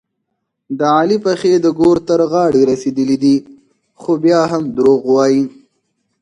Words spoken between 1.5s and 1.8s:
د